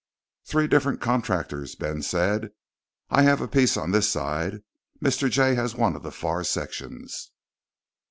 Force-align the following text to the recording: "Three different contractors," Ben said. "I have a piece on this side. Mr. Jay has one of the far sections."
"Three 0.45 0.65
different 0.65 0.99
contractors," 0.99 1.75
Ben 1.75 2.01
said. 2.01 2.49
"I 3.11 3.21
have 3.21 3.39
a 3.39 3.47
piece 3.47 3.77
on 3.77 3.91
this 3.91 4.09
side. 4.09 4.63
Mr. 4.99 5.29
Jay 5.29 5.53
has 5.53 5.75
one 5.75 5.95
of 5.95 6.01
the 6.01 6.11
far 6.11 6.43
sections." 6.43 7.31